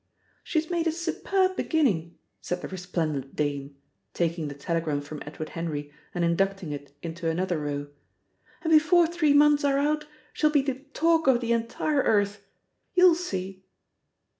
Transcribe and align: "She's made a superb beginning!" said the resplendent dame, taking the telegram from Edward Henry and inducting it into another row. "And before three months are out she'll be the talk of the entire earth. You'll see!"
"She's 0.43 0.71
made 0.71 0.87
a 0.87 0.91
superb 0.91 1.55
beginning!" 1.55 2.17
said 2.41 2.61
the 2.63 2.67
resplendent 2.67 3.35
dame, 3.35 3.75
taking 4.15 4.47
the 4.47 4.55
telegram 4.55 4.99
from 4.99 5.21
Edward 5.27 5.49
Henry 5.49 5.93
and 6.15 6.25
inducting 6.25 6.71
it 6.71 6.91
into 7.03 7.29
another 7.29 7.59
row. 7.59 7.87
"And 8.63 8.73
before 8.73 9.05
three 9.05 9.33
months 9.33 9.63
are 9.63 9.77
out 9.77 10.05
she'll 10.33 10.49
be 10.49 10.63
the 10.63 10.79
talk 10.95 11.27
of 11.27 11.39
the 11.39 11.53
entire 11.53 12.01
earth. 12.01 12.43
You'll 12.95 13.13
see!" 13.13 13.63